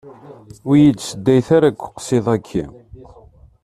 [0.67, 2.65] Ur yi-d-seddayet ara deg uqsiḍ-aki.